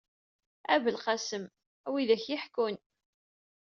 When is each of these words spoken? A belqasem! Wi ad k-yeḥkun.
A 0.73 0.75
belqasem! 0.83 1.45
Wi 1.91 2.01
ad 2.03 2.09
k-yeḥkun. 2.23 2.75